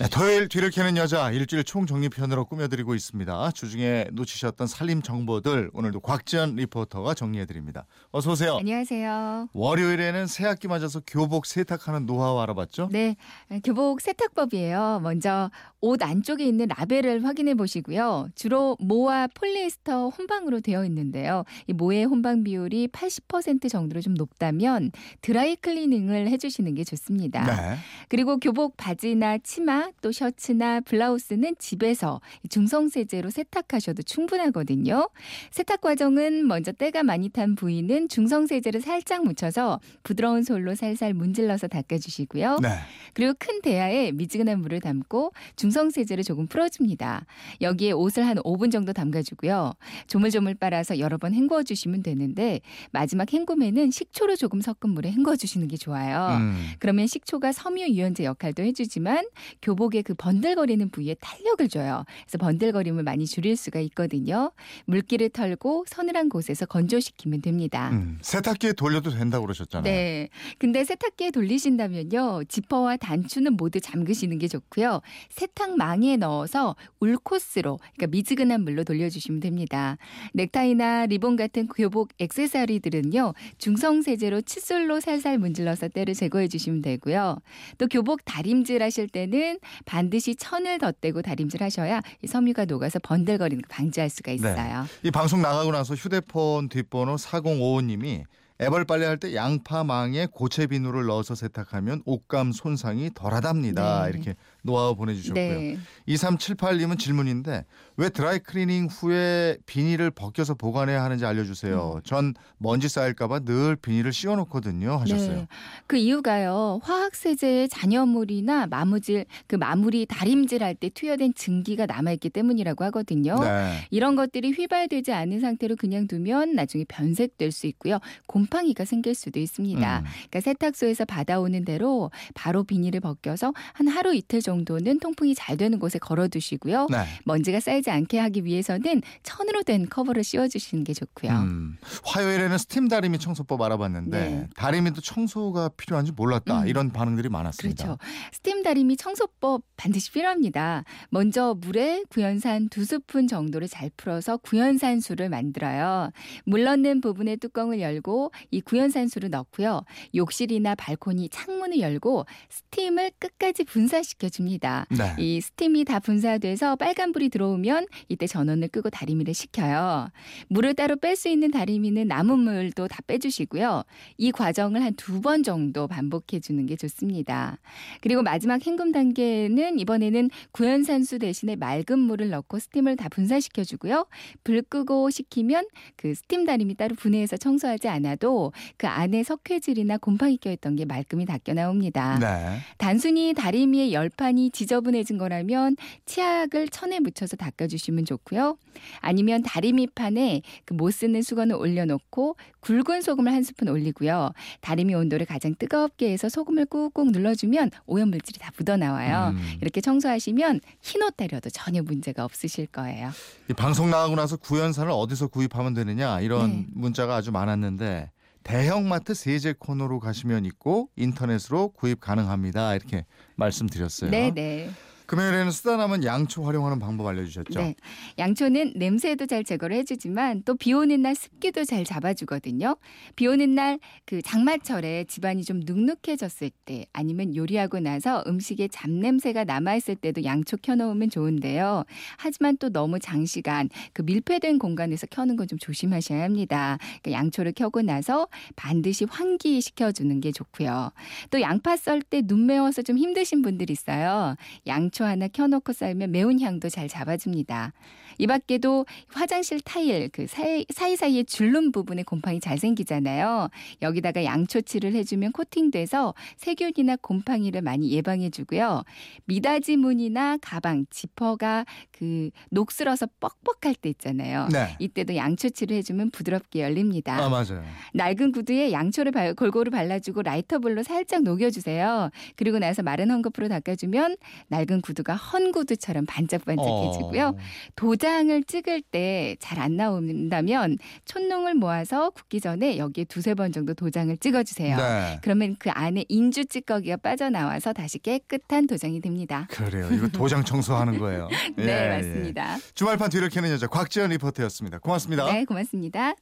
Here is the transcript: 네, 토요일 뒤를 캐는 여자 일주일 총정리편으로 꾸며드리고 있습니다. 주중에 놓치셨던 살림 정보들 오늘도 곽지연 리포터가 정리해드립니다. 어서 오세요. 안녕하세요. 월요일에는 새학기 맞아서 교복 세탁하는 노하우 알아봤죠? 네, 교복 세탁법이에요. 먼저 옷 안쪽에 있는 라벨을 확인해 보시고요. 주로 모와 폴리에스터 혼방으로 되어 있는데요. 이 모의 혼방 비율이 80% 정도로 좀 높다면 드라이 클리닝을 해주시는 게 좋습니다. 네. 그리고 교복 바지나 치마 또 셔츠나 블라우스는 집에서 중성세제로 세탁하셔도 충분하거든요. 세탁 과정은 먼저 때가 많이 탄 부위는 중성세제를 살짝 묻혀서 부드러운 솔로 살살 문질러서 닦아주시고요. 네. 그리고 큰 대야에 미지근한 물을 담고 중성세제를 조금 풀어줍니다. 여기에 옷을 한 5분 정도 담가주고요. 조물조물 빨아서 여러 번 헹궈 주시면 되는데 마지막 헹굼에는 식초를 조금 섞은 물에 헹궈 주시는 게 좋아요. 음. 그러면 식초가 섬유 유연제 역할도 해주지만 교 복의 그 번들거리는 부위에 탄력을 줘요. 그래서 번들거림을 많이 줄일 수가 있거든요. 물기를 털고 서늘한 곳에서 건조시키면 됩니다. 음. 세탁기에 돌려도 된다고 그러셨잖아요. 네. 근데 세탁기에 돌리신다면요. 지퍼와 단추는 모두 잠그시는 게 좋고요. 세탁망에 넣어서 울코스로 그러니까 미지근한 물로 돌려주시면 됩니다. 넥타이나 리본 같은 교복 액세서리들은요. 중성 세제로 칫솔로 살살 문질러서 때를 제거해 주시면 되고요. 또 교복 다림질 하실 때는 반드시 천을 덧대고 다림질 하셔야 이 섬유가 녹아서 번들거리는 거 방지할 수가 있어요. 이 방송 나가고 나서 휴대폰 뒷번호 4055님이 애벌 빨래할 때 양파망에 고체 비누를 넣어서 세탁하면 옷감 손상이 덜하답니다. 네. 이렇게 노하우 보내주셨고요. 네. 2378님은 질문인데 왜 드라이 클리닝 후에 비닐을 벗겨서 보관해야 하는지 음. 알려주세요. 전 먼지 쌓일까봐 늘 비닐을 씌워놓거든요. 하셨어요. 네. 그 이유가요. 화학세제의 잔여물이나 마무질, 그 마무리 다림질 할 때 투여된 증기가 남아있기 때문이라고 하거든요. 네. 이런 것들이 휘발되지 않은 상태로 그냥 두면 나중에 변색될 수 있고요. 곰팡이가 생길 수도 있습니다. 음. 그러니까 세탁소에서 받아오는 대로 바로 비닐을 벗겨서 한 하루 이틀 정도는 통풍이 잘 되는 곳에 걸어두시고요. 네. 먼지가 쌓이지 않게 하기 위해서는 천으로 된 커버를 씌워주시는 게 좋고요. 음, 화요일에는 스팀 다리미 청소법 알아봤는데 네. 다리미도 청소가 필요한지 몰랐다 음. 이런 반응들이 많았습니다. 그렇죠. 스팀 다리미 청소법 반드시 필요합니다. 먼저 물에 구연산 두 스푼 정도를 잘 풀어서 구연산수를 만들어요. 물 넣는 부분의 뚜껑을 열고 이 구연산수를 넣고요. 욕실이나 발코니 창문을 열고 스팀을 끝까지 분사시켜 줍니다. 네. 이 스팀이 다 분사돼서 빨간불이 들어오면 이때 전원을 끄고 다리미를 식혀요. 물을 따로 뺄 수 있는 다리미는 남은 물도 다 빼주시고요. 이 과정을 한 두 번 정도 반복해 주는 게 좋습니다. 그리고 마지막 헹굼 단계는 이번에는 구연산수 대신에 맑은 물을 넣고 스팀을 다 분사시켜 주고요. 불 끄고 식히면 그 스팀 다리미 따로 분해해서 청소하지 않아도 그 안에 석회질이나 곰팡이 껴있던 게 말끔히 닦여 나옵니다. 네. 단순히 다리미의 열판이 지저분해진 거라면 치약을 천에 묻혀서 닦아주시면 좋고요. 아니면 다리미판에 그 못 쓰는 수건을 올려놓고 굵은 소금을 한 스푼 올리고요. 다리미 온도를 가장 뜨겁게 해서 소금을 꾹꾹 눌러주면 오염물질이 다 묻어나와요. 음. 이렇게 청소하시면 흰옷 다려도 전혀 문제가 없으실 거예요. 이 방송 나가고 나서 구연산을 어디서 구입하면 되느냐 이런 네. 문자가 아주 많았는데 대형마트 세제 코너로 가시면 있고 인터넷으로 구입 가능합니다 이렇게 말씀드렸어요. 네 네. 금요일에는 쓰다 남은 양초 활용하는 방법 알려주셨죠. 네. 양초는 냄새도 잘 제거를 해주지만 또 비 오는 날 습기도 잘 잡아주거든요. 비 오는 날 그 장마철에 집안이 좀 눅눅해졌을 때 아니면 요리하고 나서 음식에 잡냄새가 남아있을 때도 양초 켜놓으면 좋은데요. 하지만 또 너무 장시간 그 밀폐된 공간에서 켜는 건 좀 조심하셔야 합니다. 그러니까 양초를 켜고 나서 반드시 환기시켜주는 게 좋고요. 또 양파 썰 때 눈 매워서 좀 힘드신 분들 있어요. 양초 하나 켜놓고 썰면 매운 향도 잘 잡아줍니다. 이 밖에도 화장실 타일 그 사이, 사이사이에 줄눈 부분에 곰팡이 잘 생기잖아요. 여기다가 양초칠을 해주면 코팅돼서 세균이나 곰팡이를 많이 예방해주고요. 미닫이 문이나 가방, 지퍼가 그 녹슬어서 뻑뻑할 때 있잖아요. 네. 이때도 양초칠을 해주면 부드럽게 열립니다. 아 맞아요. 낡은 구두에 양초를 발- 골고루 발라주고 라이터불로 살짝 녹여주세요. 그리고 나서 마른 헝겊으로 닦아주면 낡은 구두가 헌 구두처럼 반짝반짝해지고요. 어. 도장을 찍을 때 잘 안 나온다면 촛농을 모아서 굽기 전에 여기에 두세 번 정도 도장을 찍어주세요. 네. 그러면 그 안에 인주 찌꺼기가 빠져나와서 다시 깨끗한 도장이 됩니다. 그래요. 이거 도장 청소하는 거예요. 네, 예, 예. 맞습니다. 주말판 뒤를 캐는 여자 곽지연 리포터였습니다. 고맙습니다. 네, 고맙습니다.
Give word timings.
네, 0.00 0.06
토요일 0.08 0.46
뒤를 0.48 0.70
캐는 0.70 0.96
여자 0.96 1.28
일주일 1.32 1.64
총정리편으로 1.64 2.44
꾸며드리고 2.44 2.94
있습니다. 2.94 3.50
주중에 3.50 4.06
놓치셨던 4.12 4.68
살림 4.68 5.02
정보들 5.02 5.70
오늘도 5.72 5.98
곽지연 5.98 6.54
리포터가 6.54 7.14
정리해드립니다. 7.14 7.84
어서 8.12 8.30
오세요. 8.30 8.58
안녕하세요. 8.60 9.48
월요일에는 9.52 10.28
새학기 10.28 10.68
맞아서 10.68 11.00
교복 11.04 11.46
세탁하는 11.46 12.06
노하우 12.06 12.38
알아봤죠? 12.38 12.90
네, 12.92 13.16
교복 13.64 14.00
세탁법이에요. 14.00 15.00
먼저 15.02 15.50
옷 15.80 16.00
안쪽에 16.00 16.44
있는 16.46 16.68
라벨을 16.68 17.24
확인해 17.24 17.54
보시고요. 17.54 18.28
주로 18.36 18.76
모와 18.78 19.26
폴리에스터 19.34 20.10
혼방으로 20.10 20.60
되어 20.60 20.84
있는데요. 20.84 21.42
이 21.66 21.72
모의 21.72 22.04
혼방 22.04 22.44
비율이 22.44 22.86
80% 22.92 23.68
정도로 23.68 24.00
좀 24.00 24.14
높다면 24.14 24.92
드라이 25.22 25.56
클리닝을 25.56 26.28
해주시는 26.28 26.76
게 26.76 26.84
좋습니다. 26.84 27.44
네. 27.44 27.78
그리고 28.08 28.38
교복 28.38 28.76
바지나 28.76 29.38
치마 29.38 29.87
또 30.00 30.12
셔츠나 30.12 30.80
블라우스는 30.80 31.56
집에서 31.58 32.20
중성세제로 32.50 33.30
세탁하셔도 33.30 34.02
충분하거든요. 34.02 35.08
세탁 35.50 35.80
과정은 35.80 36.46
먼저 36.46 36.72
때가 36.72 37.02
많이 37.02 37.28
탄 37.28 37.54
부위는 37.54 38.08
중성세제를 38.08 38.80
살짝 38.80 39.24
묻혀서 39.24 39.80
부드러운 40.02 40.42
솔로 40.42 40.74
살살 40.74 41.14
문질러서 41.14 41.68
닦아주시고요. 41.68 42.58
네. 42.62 42.68
그리고 43.14 43.34
큰 43.38 43.60
대야에 43.62 44.12
미지근한 44.12 44.60
물을 44.60 44.80
담고 44.80 45.32
중성세제를 45.56 46.24
조금 46.24 46.46
풀어줍니다. 46.46 47.24
여기에 47.60 47.92
옷을 47.92 48.26
한 48.26 48.36
5분 48.38 48.70
정도 48.70 48.92
담가주고요. 48.92 49.72
조물조물 50.06 50.54
빨아서 50.54 50.98
여러 50.98 51.18
번 51.18 51.34
헹궈 51.34 51.62
주시면 51.62 52.02
되는데 52.02 52.60
마지막 52.90 53.32
헹굼에는 53.32 53.90
식초를 53.90 54.36
조금 54.36 54.60
섞은 54.60 54.90
물에 54.90 55.10
헹궈 55.12 55.36
주시는 55.36 55.68
게 55.68 55.76
좋아요. 55.76 56.36
음. 56.38 56.56
그러면 56.78 57.06
식초가 57.06 57.52
섬유 57.52 57.88
유연제 57.88 58.24
역할도 58.24 58.62
해주지만 58.62 59.26
교 59.62 59.74
복의 59.78 60.02
그 60.02 60.12
번들거리는 60.14 60.90
부위에 60.90 61.14
탄력을 61.20 61.68
줘요. 61.68 62.04
그래서 62.24 62.36
번들거림을 62.38 63.04
많이 63.04 63.26
줄일 63.26 63.56
수가 63.56 63.78
있거든요. 63.80 64.50
물기를 64.86 65.28
털고 65.28 65.84
서늘한 65.86 66.28
곳에서 66.28 66.66
건조시키면 66.66 67.42
됩니다. 67.42 67.90
음. 67.92 68.18
세탁기에 68.20 68.72
돌려도 68.72 69.10
된다고 69.10 69.46
그러셨잖아요. 69.46 69.84
네. 69.84 70.28
근데 70.58 70.82
세탁기에 70.82 71.30
돌리신다면요. 71.30 72.44
지퍼와 72.48 72.96
단추는 72.96 73.52
모두 73.56 73.80
잠그시는 73.80 74.38
게 74.38 74.48
좋고요. 74.48 75.00
세탁망에 75.30 76.16
넣어서 76.16 76.74
울코스로 76.98 77.78
그러니까 77.78 78.06
미지근한 78.08 78.64
물로 78.64 78.82
돌려주시면 78.82 79.38
됩니다. 79.38 79.96
넥타이나 80.34 81.06
리본 81.06 81.36
같은 81.36 81.68
교복 81.68 82.08
액세서리들은요. 82.18 83.32
중성 83.58 84.02
세제로 84.02 84.40
칫솔로 84.40 84.98
살살 84.98 85.38
문질러서 85.38 85.86
때를 85.88 86.14
제거해 86.14 86.48
주시면 86.48 86.82
되고요. 86.82 87.38
또 87.78 87.86
교복 87.86 88.24
다림질 88.24 88.82
하실 88.82 89.06
때는 89.06 89.60
반드시 89.84 90.36
천을 90.36 90.78
덧대고 90.78 91.22
다림질 91.22 91.62
하셔야 91.62 92.00
이 92.22 92.26
섬유가 92.26 92.64
녹아서 92.64 92.98
번들거리는 92.98 93.62
거 93.62 93.68
방지할 93.68 94.10
수가 94.10 94.32
있어요. 94.32 94.86
이 95.02 95.10
방송 95.10 95.42
나가고 95.42 95.72
나서 95.72 95.94
휴대폰 95.94 96.68
뒷번호 96.68 97.16
4055님이 97.16 98.24
애벌 98.60 98.84
빨래할 98.84 99.18
때 99.18 99.34
양파망에 99.34 100.26
고체 100.32 100.66
비누를 100.66 101.06
넣어서 101.06 101.34
세탁하면 101.34 102.02
옷감 102.06 102.52
손상이 102.52 103.10
덜하답니다. 103.14 104.04
네. 104.04 104.10
이렇게 104.10 104.34
노하우 104.62 104.96
보내주셨고요. 104.96 105.42
네. 105.42 105.78
2378님은 106.08 106.98
질문인데 106.98 107.64
왜 107.96 108.08
드라이 108.08 108.38
클리닝 108.40 108.86
후에 108.86 109.58
비닐을 109.66 110.10
벗겨서 110.10 110.54
보관해야 110.54 111.04
하는지 111.04 111.24
음. 111.24 111.28
알려주세요. 111.28 112.00
전 112.04 112.34
먼지 112.58 112.88
쌓일까봐 112.88 113.40
늘 113.40 113.76
비닐을 113.76 114.12
씌워놓거든요. 114.12 114.96
하셨어요. 114.96 115.36
네. 115.36 115.48
그 115.86 115.96
이유가요. 115.96 116.80
화학세제의 116.82 117.68
잔여물이나 117.68 118.66
마무질, 118.66 119.24
그 119.46 119.54
마무리 119.56 120.06
다림질 120.06 120.64
할 120.64 120.78
때 120.78 120.90
투여된 120.90 121.34
증기가 121.34 121.86
남아있기 121.86 122.30
때문이라고 122.30 122.84
하거든요. 122.84 123.40
네. 123.40 123.86
이런 123.90 124.14
것들이 124.14 124.52
휘발되지 124.52 125.12
않은 125.12 125.40
상태로 125.40 125.74
그냥 125.74 126.06
두면 126.06 126.54
나중에 126.54 126.84
변색될 126.86 127.50
수 127.50 127.66
있고요. 127.66 127.98
곰팡이가 128.28 128.84
생길 128.84 129.14
수도 129.14 129.40
있습니다. 129.40 129.98
음. 129.98 130.04
그러니까 130.04 130.40
세탁소에서 130.40 131.04
받아오는 131.04 131.64
대로 131.64 132.10
바로 132.34 132.64
비닐을 132.64 133.00
벗겨서 133.00 133.52
한 133.72 133.88
하루 133.88 134.14
이틀 134.14 134.40
정도는 134.40 135.00
통풍이 135.00 135.34
잘 135.34 135.56
되는 135.56 135.78
곳에 135.78 135.98
걸어두시고요. 135.98 136.88
네. 136.90 137.04
먼지가 137.24 137.60
쌓이지 137.60 137.90
않게 137.90 138.18
하기 138.18 138.44
위해서는 138.44 139.02
천으로 139.22 139.62
된 139.62 139.88
커버를 139.88 140.24
씌워주시는 140.24 140.84
게 140.84 140.94
좋고요. 140.94 141.32
음, 141.32 141.76
화요일에는 142.04 142.58
스팀 142.58 142.88
다리미 142.88 143.18
청소법 143.18 143.60
알아봤는데 143.62 144.18
네. 144.18 144.46
다리미도 144.56 145.00
청소가 145.00 145.70
필요한지 145.76 146.12
몰랐다 146.12 146.62
음. 146.62 146.68
이런 146.68 146.90
반응들이 146.90 147.28
많았습니다. 147.28 147.84
그렇죠. 147.84 147.98
스팀 148.32 148.62
다리미 148.62 148.96
청소법 148.96 149.62
반드시 149.76 150.10
필요합니다. 150.12 150.84
먼저 151.10 151.54
물에 151.60 152.04
구연산 152.08 152.68
두 152.68 152.84
스푼 152.84 153.26
정도를 153.26 153.68
잘 153.68 153.90
풀어서 153.96 154.36
구연산수를 154.38 155.28
만들어요. 155.28 156.10
물 156.44 156.64
넣는 156.64 157.00
부분의 157.00 157.38
뚜껑을 157.38 157.80
열고 157.80 158.32
이 158.50 158.60
구연산수를 158.60 159.30
넣고요. 159.30 159.82
욕실이나 160.14 160.74
발코니 160.74 161.28
창문을 161.30 161.80
열고 161.80 162.26
스팀을 162.48 163.10
끝까지 163.18 163.64
분사시켜 163.64 164.28
줍니다. 164.28 164.86
네. 164.90 165.14
이 165.18 165.40
스팀이 165.40 165.84
다 165.84 165.98
분사돼서 166.00 166.76
빨간불이 166.76 167.28
들어오면 167.28 167.86
이때 168.08 168.26
전원을 168.26 168.68
끄고 168.68 168.90
다리미를 168.90 169.34
식혀요. 169.34 170.08
물을 170.48 170.74
따로 170.74 170.96
뺄 170.96 171.16
수 171.16 171.28
있는 171.28 171.50
다리미는 171.50 172.08
남은 172.08 172.38
물도 172.38 172.88
다 172.88 172.98
빼주시고요. 173.06 173.84
이 174.18 174.30
과정을 174.32 174.82
한 174.82 174.94
두 174.96 175.20
번 175.20 175.42
정도 175.42 175.86
반복해 175.88 176.40
주는 176.40 176.64
게 176.66 176.76
좋습니다. 176.76 177.58
그리고 178.00 178.22
마지막 178.22 178.64
헹굼 178.64 178.92
단계는 178.92 179.78
이번에는 179.78 180.30
구연산수 180.52 181.18
대신에 181.18 181.56
맑은 181.56 181.98
물을 181.98 182.30
넣고 182.30 182.58
스팀을 182.58 182.96
다 182.96 183.08
분사시켜 183.08 183.64
주고요. 183.64 184.06
불 184.44 184.62
끄고 184.62 185.10
식히면 185.10 185.66
그 185.96 186.14
스팀 186.14 186.44
다리미 186.46 186.74
따로 186.76 186.94
분해해서 186.94 187.36
청소하지 187.36 187.88
않아도 187.88 188.27
그 188.76 188.86
안에 188.86 189.22
석회질이나 189.22 189.98
곰팡이 189.98 190.38
껴있던 190.38 190.76
게 190.76 190.84
말끔히 190.86 191.26
닦여 191.26 191.54
나옵니다. 191.54 192.18
네. 192.18 192.58
단순히 192.78 193.34
다리미의 193.34 193.92
열판이 193.92 194.50
지저분해진 194.50 195.18
거라면 195.18 195.76
치약을 196.06 196.68
천에 196.68 197.00
묻혀서 197.00 197.36
닦아주시면 197.36 198.06
좋고요. 198.06 198.56
아니면 199.00 199.42
다리미판에 199.42 200.40
그 200.64 200.78
못 200.78 200.92
쓰는 200.92 201.20
수건을 201.22 201.56
올려놓고 201.56 202.36
굵은 202.60 203.02
소금을 203.02 203.32
한 203.32 203.42
스푼 203.42 203.68
올리고요. 203.68 204.32
다리미 204.60 204.94
온도를 204.94 205.26
가장 205.26 205.54
뜨겁게 205.58 206.12
해서 206.12 206.28
소금을 206.28 206.66
꾹꾹 206.66 207.10
눌러주면 207.10 207.70
오염물질이 207.86 208.38
다 208.38 208.52
묻어나와요. 208.56 209.34
음. 209.34 209.58
이렇게 209.60 209.80
청소하시면 209.80 210.60
흰옷 210.80 211.16
다려도 211.16 211.50
전혀 211.50 211.82
문제가 211.82 212.24
없으실 212.24 212.68
거예요. 212.68 213.10
이 213.50 213.52
방송 213.52 213.90
나가고 213.90 214.14
나서 214.14 214.36
구연산을 214.36 214.90
어디서 214.92 215.26
구입하면 215.28 215.74
되느냐 215.74 216.20
이런 216.20 216.50
네. 216.50 216.66
문자가 216.74 217.16
아주 217.16 217.32
많았는데 217.32 218.10
대형마트 218.48 219.12
세제 219.12 219.52
코너로 219.52 220.00
가시면 220.00 220.46
있고 220.46 220.88
인터넷으로 220.96 221.68
구입 221.68 222.00
가능합니다 222.00 222.74
이렇게 222.74 223.04
말씀드렸어요. 223.36 224.10
네 224.10 224.30
네. 224.30 224.70
금요일에는 225.08 225.50
쓰다 225.50 225.76
남은 225.78 226.04
양초 226.04 226.44
활용하는 226.44 226.78
방법 226.78 227.06
알려주셨죠. 227.06 227.58
네. 227.58 227.74
양초는 228.18 228.74
냄새도 228.76 229.24
잘 229.26 229.42
제거를 229.42 229.74
해주지만 229.78 230.42
또 230.44 230.54
비 230.54 230.72
오는 230.74 231.00
날 231.02 231.14
습기도 231.14 231.64
잘 231.64 231.82
잡아주거든요. 231.84 232.76
비 233.16 233.26
오는 233.26 233.54
날 233.54 233.78
그 234.04 234.20
장마철에 234.22 235.04
집안이 235.04 235.44
좀 235.44 235.60
눅눅해졌을 235.64 236.50
때 236.66 236.84
아니면 236.92 237.34
요리하고 237.34 237.80
나서 237.80 238.22
음식에 238.26 238.68
잡냄새가 238.68 239.44
남아있을 239.44 239.96
때도 239.96 240.24
양초 240.24 240.56
켜놓으면 240.58 241.10
좋은데요. 241.10 241.84
하지만 242.18 242.56
또 242.58 242.68
너무 242.68 242.98
장시간 242.98 243.68
그 243.92 244.02
밀폐된 244.02 244.58
공간에서 244.58 245.06
켜는 245.08 245.36
건 245.36 245.48
좀 245.48 245.58
조심하셔야 245.58 246.22
합니다. 246.24 246.76
그러니까 247.00 247.12
양초를 247.12 247.52
켜고 247.56 247.80
나서 247.80 248.28
반드시 248.56 249.06
환기시켜주는 249.08 250.20
게 250.20 250.30
좋고요. 250.32 250.90
또 251.30 251.40
양파 251.40 251.76
썰 251.78 252.02
때 252.02 252.20
눈 252.20 252.44
매워서 252.44 252.82
좀 252.82 252.98
힘드신 252.98 253.40
분들 253.40 253.70
있어요. 253.70 254.34
양초 254.66 254.97
하나 255.04 255.28
켜놓고 255.28 255.72
썰면 255.72 256.10
매운 256.12 256.40
향도 256.40 256.68
잘 256.68 256.88
잡아줍니다. 256.88 257.72
이 258.18 258.26
밖에도 258.26 258.84
화장실 259.08 259.60
타일 259.60 260.08
그 260.12 260.26
사이, 260.26 260.64
사이사이에 260.72 261.22
줄눈 261.24 261.70
부분에 261.72 262.02
곰팡이 262.02 262.40
잘 262.40 262.58
생기잖아요. 262.58 263.48
여기다가 263.82 264.24
양초칠을 264.24 264.94
해주면 264.94 265.32
코팅돼서 265.32 266.14
세균이나 266.36 266.96
곰팡이를 266.96 267.62
많이 267.62 267.90
예방해주고요. 267.92 268.82
미닫이 269.26 269.76
문이나 269.76 270.38
가방, 270.40 270.84
지퍼가 270.90 271.64
그 271.92 272.30
녹슬어서 272.50 273.06
뻑뻑할 273.20 273.74
때 273.76 273.88
있잖아요. 273.90 274.48
네. 274.52 274.74
이때도 274.80 275.14
양초칠을 275.14 275.76
해주면 275.76 276.10
부드럽게 276.10 276.60
열립니다. 276.62 277.16
아 277.22 277.28
맞아요. 277.28 277.62
낡은 277.94 278.32
구두에 278.32 278.72
양초를 278.72 279.12
발- 279.12 279.34
골고루 279.34 279.70
발라주고 279.70 280.22
라이터불로 280.22 280.82
살짝 280.82 281.22
녹여주세요. 281.22 282.10
그리고 282.36 282.58
나서 282.58 282.82
마른 282.82 283.08
헝겊으로 283.08 283.48
닦아주면 283.48 284.16
낡은 284.48 284.80
구두가 284.88 285.14
헌 285.14 285.52
구두처럼 285.52 286.06
반짝반짝해지고요. 286.06 287.24
어. 287.28 287.36
도장을 287.76 288.42
찍을 288.44 288.82
때 288.82 289.36
잘 289.40 289.58
안 289.58 289.76
나온다면 289.76 290.78
촛농을 291.04 291.54
모아서 291.54 292.10
굽기 292.10 292.40
전에 292.40 292.78
여기에 292.78 293.04
두세 293.04 293.34
번 293.34 293.50
정도 293.52 293.74
도장을 293.74 294.16
찍어주세요. 294.18 294.76
네. 294.76 295.18
그러면 295.22 295.56
그 295.58 295.68
안에 295.70 296.04
인주 296.08 296.46
찌꺼기가 296.46 296.96
빠져나와서 296.98 297.72
다시 297.72 297.98
깨끗한 297.98 298.66
도장이 298.68 299.00
됩니다. 299.00 299.46
그래요. 299.50 299.88
이거 299.92 300.06
도장 300.08 300.44
청소하는 300.44 300.98
거예요. 300.98 301.28
네, 301.56 301.64
예, 301.66 301.84
예. 301.84 301.88
맞습니다. 301.96 302.56
주말판 302.74 303.10
뒤를 303.10 303.28
캐는 303.30 303.50
여자 303.50 303.66
곽지연 303.66 304.10
리포터였습니다. 304.10 304.78
고맙습니다. 304.78 305.30
네, 305.32 305.44
고맙습니다. 305.44 306.14